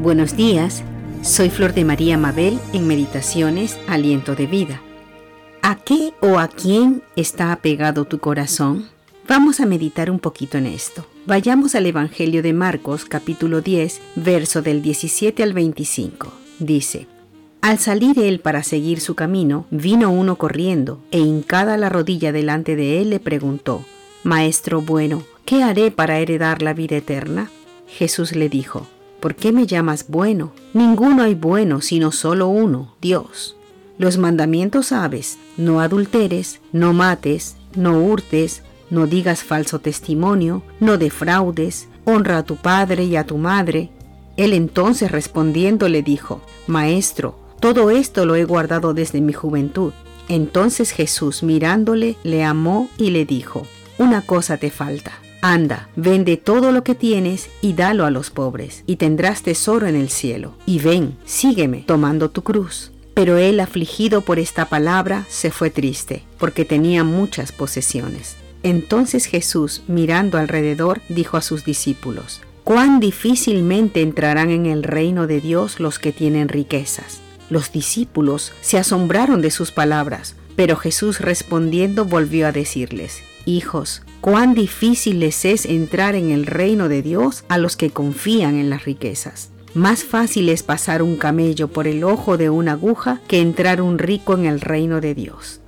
Buenos 0.00 0.36
días, 0.36 0.84
soy 1.22 1.50
Flor 1.50 1.74
de 1.74 1.84
María 1.84 2.16
Mabel 2.16 2.60
en 2.72 2.86
Meditaciones 2.86 3.76
Aliento 3.88 4.36
de 4.36 4.46
Vida. 4.46 4.80
¿A 5.60 5.74
qué 5.74 6.12
o 6.20 6.38
a 6.38 6.46
quién 6.46 7.02
está 7.16 7.50
apegado 7.50 8.04
tu 8.04 8.20
corazón? 8.20 8.86
Vamos 9.26 9.58
a 9.58 9.66
meditar 9.66 10.08
un 10.08 10.20
poquito 10.20 10.56
en 10.56 10.66
esto. 10.66 11.04
Vayamos 11.26 11.74
al 11.74 11.84
Evangelio 11.84 12.44
de 12.44 12.52
Marcos 12.52 13.06
capítulo 13.06 13.60
10, 13.60 14.00
verso 14.14 14.62
del 14.62 14.82
17 14.82 15.42
al 15.42 15.52
25. 15.52 16.32
Dice, 16.60 17.08
Al 17.60 17.80
salir 17.80 18.20
él 18.20 18.38
para 18.38 18.62
seguir 18.62 19.00
su 19.00 19.16
camino, 19.16 19.66
vino 19.72 20.12
uno 20.12 20.36
corriendo 20.36 21.00
e 21.10 21.18
hincada 21.18 21.76
la 21.76 21.88
rodilla 21.88 22.30
delante 22.30 22.76
de 22.76 23.02
él 23.02 23.10
le 23.10 23.18
preguntó, 23.18 23.84
Maestro 24.22 24.80
bueno, 24.80 25.24
¿qué 25.44 25.64
haré 25.64 25.90
para 25.90 26.20
heredar 26.20 26.62
la 26.62 26.72
vida 26.72 26.96
eterna? 26.96 27.50
Jesús 27.88 28.36
le 28.36 28.48
dijo, 28.48 28.86
¿Por 29.20 29.34
qué 29.34 29.50
me 29.50 29.66
llamas 29.66 30.06
bueno? 30.08 30.52
Ninguno 30.74 31.24
hay 31.24 31.34
bueno, 31.34 31.80
sino 31.80 32.12
solo 32.12 32.48
uno, 32.48 32.94
Dios. 33.00 33.56
Los 33.98 34.16
mandamientos 34.16 34.86
sabes, 34.86 35.38
no 35.56 35.80
adulteres, 35.80 36.60
no 36.72 36.92
mates, 36.92 37.56
no 37.74 37.98
hurtes, 37.98 38.62
no 38.90 39.08
digas 39.08 39.42
falso 39.42 39.80
testimonio, 39.80 40.62
no 40.78 40.98
defraudes, 40.98 41.88
honra 42.04 42.38
a 42.38 42.42
tu 42.44 42.56
padre 42.56 43.04
y 43.04 43.16
a 43.16 43.26
tu 43.26 43.38
madre. 43.38 43.90
Él 44.36 44.52
entonces 44.52 45.10
respondiendo 45.10 45.88
le 45.88 46.02
dijo, 46.02 46.40
Maestro, 46.68 47.36
todo 47.58 47.90
esto 47.90 48.24
lo 48.24 48.36
he 48.36 48.44
guardado 48.44 48.94
desde 48.94 49.20
mi 49.20 49.32
juventud. 49.32 49.92
Entonces 50.28 50.92
Jesús 50.92 51.42
mirándole, 51.42 52.16
le 52.22 52.44
amó 52.44 52.88
y 52.98 53.10
le 53.10 53.24
dijo, 53.24 53.66
Una 53.98 54.22
cosa 54.22 54.58
te 54.58 54.70
falta 54.70 55.12
Anda, 55.40 55.88
vende 55.94 56.36
todo 56.36 56.72
lo 56.72 56.82
que 56.82 56.96
tienes 56.96 57.48
y 57.62 57.74
dalo 57.74 58.04
a 58.04 58.10
los 58.10 58.30
pobres, 58.30 58.82
y 58.86 58.96
tendrás 58.96 59.42
tesoro 59.42 59.86
en 59.86 59.94
el 59.94 60.08
cielo. 60.08 60.54
Y 60.66 60.80
ven, 60.80 61.16
sígueme, 61.24 61.84
tomando 61.86 62.30
tu 62.30 62.42
cruz. 62.42 62.90
Pero 63.14 63.36
él, 63.36 63.60
afligido 63.60 64.22
por 64.22 64.38
esta 64.38 64.64
palabra, 64.64 65.26
se 65.28 65.50
fue 65.50 65.70
triste, 65.70 66.24
porque 66.38 66.64
tenía 66.64 67.04
muchas 67.04 67.52
posesiones. 67.52 68.36
Entonces 68.64 69.26
Jesús, 69.26 69.82
mirando 69.86 70.38
alrededor, 70.38 71.00
dijo 71.08 71.36
a 71.36 71.42
sus 71.42 71.64
discípulos, 71.64 72.40
cuán 72.64 72.98
difícilmente 72.98 74.02
entrarán 74.02 74.50
en 74.50 74.66
el 74.66 74.82
reino 74.82 75.26
de 75.26 75.40
Dios 75.40 75.78
los 75.78 75.98
que 75.98 76.12
tienen 76.12 76.48
riquezas. 76.48 77.20
Los 77.48 77.72
discípulos 77.72 78.52
se 78.60 78.76
asombraron 78.76 79.40
de 79.40 79.50
sus 79.50 79.70
palabras, 79.70 80.34
pero 80.56 80.76
Jesús 80.76 81.20
respondiendo 81.20 82.04
volvió 82.04 82.48
a 82.48 82.52
decirles, 82.52 83.22
Hijos, 83.48 84.02
cuán 84.20 84.52
difícil 84.52 85.20
les 85.20 85.46
es 85.46 85.64
entrar 85.64 86.14
en 86.16 86.32
el 86.32 86.44
reino 86.44 86.90
de 86.90 87.00
Dios 87.00 87.44
a 87.48 87.56
los 87.56 87.78
que 87.78 87.88
confían 87.88 88.56
en 88.56 88.68
las 88.68 88.84
riquezas. 88.84 89.48
Más 89.72 90.04
fácil 90.04 90.50
es 90.50 90.62
pasar 90.62 91.00
un 91.00 91.16
camello 91.16 91.68
por 91.68 91.86
el 91.86 92.04
ojo 92.04 92.36
de 92.36 92.50
una 92.50 92.72
aguja 92.72 93.22
que 93.26 93.40
entrar 93.40 93.80
un 93.80 93.96
rico 93.96 94.34
en 94.34 94.44
el 94.44 94.60
reino 94.60 95.00
de 95.00 95.14
Dios. 95.14 95.62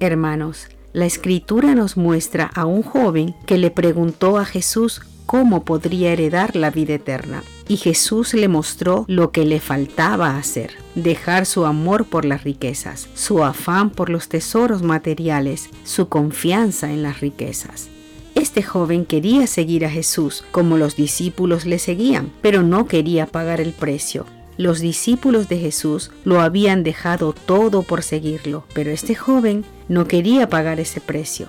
Hermanos, 0.00 0.66
la 0.92 1.06
escritura 1.06 1.76
nos 1.76 1.96
muestra 1.96 2.50
a 2.52 2.66
un 2.66 2.82
joven 2.82 3.36
que 3.46 3.58
le 3.58 3.70
preguntó 3.70 4.36
a 4.36 4.44
Jesús 4.44 5.00
cómo 5.24 5.64
podría 5.64 6.10
heredar 6.10 6.56
la 6.56 6.72
vida 6.72 6.94
eterna. 6.94 7.44
Y 7.68 7.76
Jesús 7.78 8.34
le 8.34 8.48
mostró 8.48 9.04
lo 9.08 9.30
que 9.30 9.44
le 9.44 9.58
faltaba 9.58 10.36
hacer, 10.36 10.72
dejar 10.94 11.46
su 11.46 11.64
amor 11.64 12.04
por 12.04 12.24
las 12.24 12.44
riquezas, 12.44 13.08
su 13.14 13.42
afán 13.42 13.90
por 13.90 14.10
los 14.10 14.28
tesoros 14.28 14.82
materiales, 14.82 15.70
su 15.84 16.08
confianza 16.08 16.92
en 16.92 17.02
las 17.02 17.20
riquezas. 17.20 17.88
Este 18.34 18.62
joven 18.62 19.06
quería 19.06 19.46
seguir 19.46 19.86
a 19.86 19.90
Jesús 19.90 20.44
como 20.50 20.76
los 20.76 20.96
discípulos 20.96 21.64
le 21.64 21.78
seguían, 21.78 22.32
pero 22.42 22.62
no 22.62 22.86
quería 22.86 23.26
pagar 23.26 23.60
el 23.60 23.72
precio. 23.72 24.26
Los 24.56 24.80
discípulos 24.80 25.48
de 25.48 25.58
Jesús 25.58 26.10
lo 26.24 26.40
habían 26.40 26.82
dejado 26.82 27.32
todo 27.32 27.82
por 27.82 28.02
seguirlo, 28.02 28.64
pero 28.74 28.90
este 28.90 29.14
joven 29.14 29.64
no 29.88 30.06
quería 30.06 30.48
pagar 30.48 30.80
ese 30.80 31.00
precio. 31.00 31.48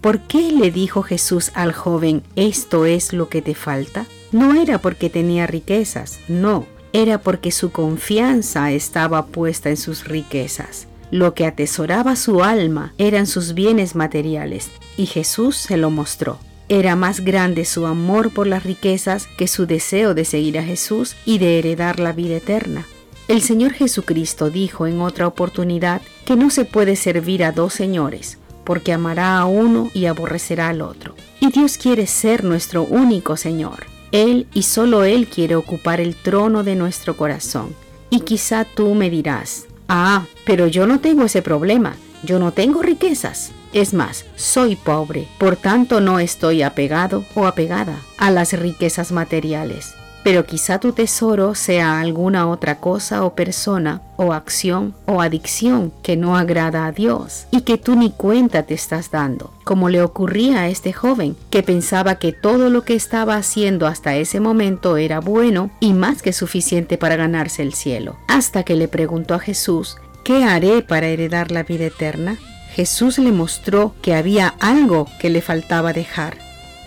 ¿Por 0.00 0.20
qué 0.20 0.52
le 0.52 0.70
dijo 0.70 1.02
Jesús 1.02 1.50
al 1.54 1.72
joven, 1.72 2.22
esto 2.36 2.84
es 2.84 3.12
lo 3.12 3.28
que 3.28 3.40
te 3.40 3.54
falta? 3.54 4.06
No 4.34 4.60
era 4.60 4.78
porque 4.78 5.10
tenía 5.10 5.46
riquezas, 5.46 6.18
no, 6.26 6.66
era 6.92 7.18
porque 7.18 7.52
su 7.52 7.70
confianza 7.70 8.72
estaba 8.72 9.26
puesta 9.26 9.70
en 9.70 9.76
sus 9.76 10.08
riquezas. 10.08 10.88
Lo 11.12 11.34
que 11.34 11.46
atesoraba 11.46 12.16
su 12.16 12.42
alma 12.42 12.94
eran 12.98 13.28
sus 13.28 13.54
bienes 13.54 13.94
materiales, 13.94 14.72
y 14.96 15.06
Jesús 15.06 15.56
se 15.56 15.76
lo 15.76 15.90
mostró. 15.90 16.40
Era 16.68 16.96
más 16.96 17.20
grande 17.20 17.64
su 17.64 17.86
amor 17.86 18.30
por 18.30 18.48
las 18.48 18.64
riquezas 18.64 19.28
que 19.38 19.46
su 19.46 19.66
deseo 19.66 20.14
de 20.14 20.24
seguir 20.24 20.58
a 20.58 20.64
Jesús 20.64 21.14
y 21.24 21.38
de 21.38 21.60
heredar 21.60 22.00
la 22.00 22.10
vida 22.10 22.38
eterna. 22.38 22.88
El 23.28 23.40
Señor 23.40 23.72
Jesucristo 23.72 24.50
dijo 24.50 24.88
en 24.88 25.00
otra 25.00 25.28
oportunidad 25.28 26.02
que 26.24 26.34
no 26.34 26.50
se 26.50 26.64
puede 26.64 26.96
servir 26.96 27.44
a 27.44 27.52
dos 27.52 27.72
señores, 27.72 28.38
porque 28.64 28.92
amará 28.92 29.38
a 29.38 29.44
uno 29.44 29.92
y 29.94 30.06
aborrecerá 30.06 30.70
al 30.70 30.82
otro. 30.82 31.14
Y 31.38 31.52
Dios 31.52 31.78
quiere 31.78 32.08
ser 32.08 32.42
nuestro 32.42 32.82
único 32.82 33.36
Señor. 33.36 33.93
Él 34.14 34.46
y 34.54 34.62
solo 34.62 35.02
Él 35.02 35.26
quiere 35.26 35.56
ocupar 35.56 36.00
el 36.00 36.14
trono 36.14 36.62
de 36.62 36.76
nuestro 36.76 37.16
corazón. 37.16 37.74
Y 38.10 38.20
quizá 38.20 38.64
tú 38.64 38.94
me 38.94 39.10
dirás, 39.10 39.66
ah, 39.88 40.26
pero 40.46 40.68
yo 40.68 40.86
no 40.86 41.00
tengo 41.00 41.24
ese 41.24 41.42
problema, 41.42 41.96
yo 42.22 42.38
no 42.38 42.52
tengo 42.52 42.80
riquezas. 42.80 43.50
Es 43.72 43.92
más, 43.92 44.24
soy 44.36 44.76
pobre, 44.76 45.26
por 45.36 45.56
tanto 45.56 46.00
no 46.00 46.20
estoy 46.20 46.62
apegado 46.62 47.24
o 47.34 47.44
apegada 47.44 47.98
a 48.16 48.30
las 48.30 48.52
riquezas 48.52 49.10
materiales 49.10 49.96
pero 50.24 50.46
quizá 50.46 50.80
tu 50.80 50.92
tesoro 50.92 51.54
sea 51.54 52.00
alguna 52.00 52.48
otra 52.48 52.80
cosa 52.80 53.24
o 53.24 53.34
persona 53.34 54.00
o 54.16 54.32
acción 54.32 54.94
o 55.06 55.20
adicción 55.20 55.92
que 56.02 56.16
no 56.16 56.36
agrada 56.36 56.86
a 56.86 56.92
Dios 56.92 57.46
y 57.50 57.60
que 57.60 57.78
tú 57.78 57.94
ni 57.94 58.10
cuenta 58.10 58.62
te 58.62 58.74
estás 58.74 59.10
dando, 59.10 59.52
como 59.64 59.90
le 59.90 60.02
ocurría 60.02 60.62
a 60.62 60.68
este 60.68 60.92
joven 60.92 61.36
que 61.50 61.62
pensaba 61.62 62.16
que 62.16 62.32
todo 62.32 62.70
lo 62.70 62.82
que 62.82 62.94
estaba 62.94 63.36
haciendo 63.36 63.86
hasta 63.86 64.16
ese 64.16 64.40
momento 64.40 64.96
era 64.96 65.20
bueno 65.20 65.70
y 65.78 65.92
más 65.92 66.22
que 66.22 66.32
suficiente 66.32 66.96
para 66.96 67.16
ganarse 67.16 67.62
el 67.62 67.74
cielo, 67.74 68.16
hasta 68.26 68.62
que 68.62 68.76
le 68.76 68.88
preguntó 68.88 69.34
a 69.34 69.38
Jesús, 69.38 69.98
¿qué 70.24 70.44
haré 70.44 70.80
para 70.80 71.06
heredar 71.06 71.50
la 71.50 71.64
vida 71.64 71.84
eterna? 71.84 72.38
Jesús 72.74 73.18
le 73.18 73.30
mostró 73.30 73.94
que 74.00 74.14
había 74.14 74.54
algo 74.58 75.06
que 75.20 75.30
le 75.30 75.42
faltaba 75.42 75.92
dejar 75.92 76.43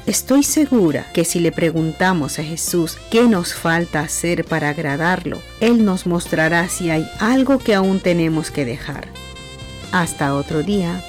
Estoy 0.08 0.44
segura 0.44 1.06
que 1.12 1.26
si 1.26 1.42
le 1.42 1.52
preguntamos 1.52 2.40
a 2.40 2.44
Jesús 2.44 2.98
qué 3.12 3.24
nos 3.24 3.54
falta 3.54 4.00
hacer 4.00 4.46
para 4.46 4.70
agradarlo, 4.70 5.42
Él 5.60 5.84
nos 5.84 6.08
mostrará 6.08 6.70
si 6.70 6.90
hay 6.90 7.06
algo 7.20 7.60
que 7.60 7.76
aún 7.76 8.00
tenemos 8.00 8.50
que 8.50 8.64
dejar. 8.64 9.10
Hasta 9.92 10.34
otro 10.34 10.64
día. 10.64 11.04